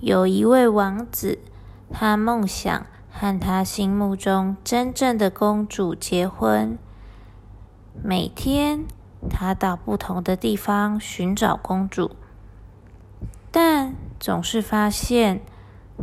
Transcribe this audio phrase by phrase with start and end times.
[0.00, 1.38] 有一位王子，
[1.90, 6.76] 他梦想和他心目中真正的公主结婚。
[8.04, 8.84] 每天，
[9.30, 12.10] 他到不同的地方寻找公主，
[13.50, 15.40] 但总是发现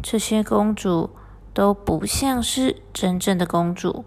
[0.01, 1.11] 这些公主
[1.53, 4.03] 都不像是真正的公主。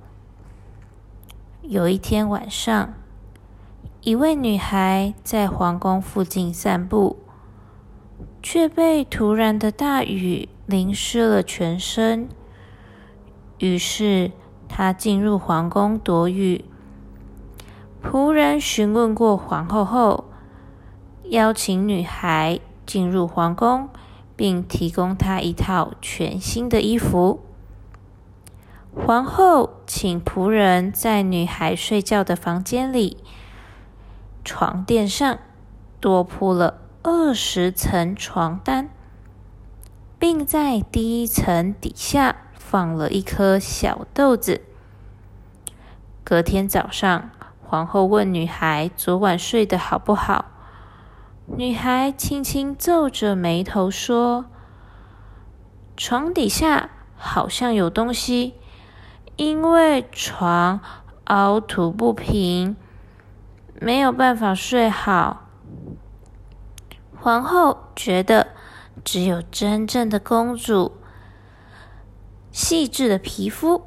[1.62, 2.95] 有一天晚上，
[4.00, 7.21] 一位女孩在皇宫附近散步。
[8.48, 12.28] 却被突然的大雨淋湿了全身。
[13.59, 14.30] 于是
[14.68, 16.64] 他进入皇宫躲雨。
[18.01, 20.27] 仆人询问过皇后后，
[21.24, 23.88] 邀请女孩进入皇宫，
[24.37, 27.40] 并提供她一套全新的衣服。
[28.95, 33.16] 皇后请仆人在女孩睡觉的房间里
[34.45, 35.37] 床垫上
[35.98, 36.85] 多铺了。
[37.09, 38.91] 二十层床单，
[40.19, 44.62] 并在第一层底下放了一颗小豆子。
[46.24, 47.30] 隔天早上，
[47.62, 50.46] 皇后问女孩昨晚睡得好不好。
[51.57, 54.46] 女孩轻轻皱着眉头说
[55.96, 58.54] ：“床底下好像有东西，
[59.37, 60.80] 因为床
[61.27, 62.74] 凹凸不平，
[63.80, 65.44] 没有办法睡好。”
[67.27, 68.53] 皇后觉得，
[69.03, 70.93] 只有真正的公主，
[72.53, 73.83] 细致的皮肤，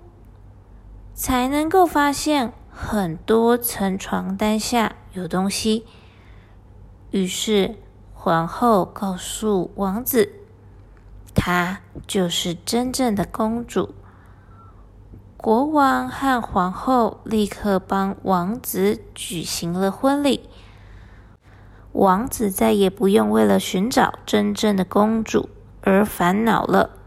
[1.14, 5.86] 才能够发现很多层床单下有东西。
[7.12, 7.78] 于是，
[8.14, 10.34] 皇后告诉王子，
[11.34, 13.96] 她就是真正的公主。
[15.38, 20.50] 国王和皇后立刻帮王子举行了婚礼。
[21.94, 25.50] 王子再也不用为了寻找真正的公主
[25.82, 26.99] 而烦恼了。